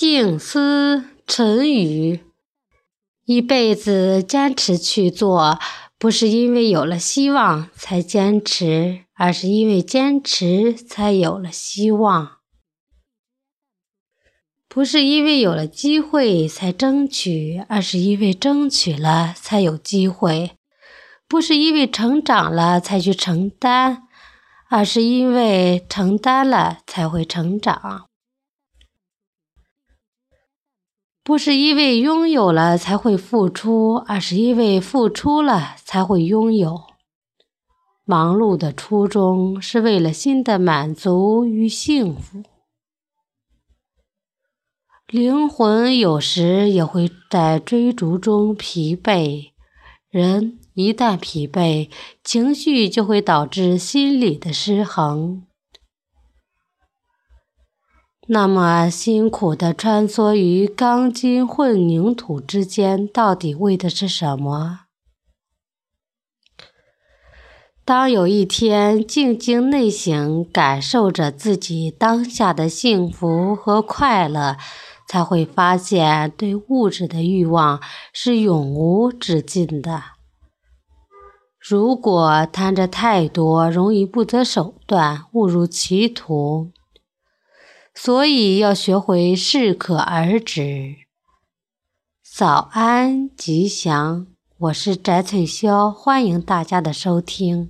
[0.00, 2.20] 静思沉语：
[3.26, 5.58] 一辈子坚持去做，
[5.98, 12.38] 不是因为有了希望才坚持，而是因为坚持才有了希望；
[14.70, 20.52] 不是因为有了机会才争取，而是因为争取了才有机会；
[21.28, 24.04] 不是因为成长了才去承担，
[24.70, 28.06] 而是因为承担了才会成长。
[31.30, 36.82] 不是因为拥有了才会付出，而是因为付出了才会拥有。
[38.04, 42.42] 忙碌的初衷是为了心的满足与幸福。
[45.06, 49.50] 灵魂有时也会在追逐中疲惫，
[50.08, 51.88] 人一旦疲惫，
[52.24, 55.44] 情绪就会导致心理的失衡。
[58.32, 64.82] 那么辛苦的穿梭于钢筋混凝土之间，到底为的是什么？
[67.84, 74.56] 当有一天静静内省，感受着自己当下的幸福和快乐，
[75.08, 77.80] 才会发现，对物质的欲望
[78.12, 80.04] 是永无止境的。
[81.58, 86.70] 如果贪着太多，容易不择手段，误入歧途。
[88.02, 90.96] 所以要学会适可而止。
[92.24, 94.26] 早安，吉祥，
[94.56, 97.68] 我是翟翠霄，欢迎大家的收听。